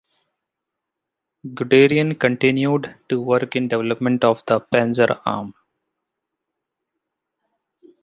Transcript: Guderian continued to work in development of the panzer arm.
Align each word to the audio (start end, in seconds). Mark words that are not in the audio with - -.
Guderian 1.45 2.19
continued 2.19 2.95
to 3.09 3.21
work 3.21 3.55
in 3.55 3.67
development 3.67 4.23
of 4.23 4.41
the 4.47 4.59
panzer 4.59 5.21
arm. 5.27 5.53